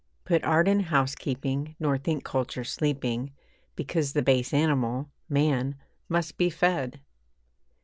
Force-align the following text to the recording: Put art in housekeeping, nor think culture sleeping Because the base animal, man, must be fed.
Put 0.25 0.43
art 0.43 0.67
in 0.67 0.79
housekeeping, 0.79 1.75
nor 1.79 1.95
think 1.95 2.23
culture 2.23 2.63
sleeping 2.63 3.33
Because 3.75 4.13
the 4.13 4.23
base 4.23 4.51
animal, 4.51 5.11
man, 5.29 5.75
must 6.09 6.37
be 6.37 6.49
fed. 6.49 7.01